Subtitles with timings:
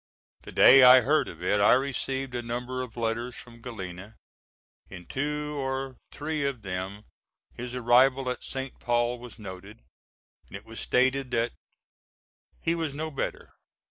[0.41, 4.15] The day I heard of it, I received a number of letters from Galena.
[4.89, 7.03] In two or three of them
[7.53, 8.79] his arrival at St.
[8.79, 9.83] Paul was noted,
[10.47, 11.51] and it was stated that
[12.63, 13.53] he was no better.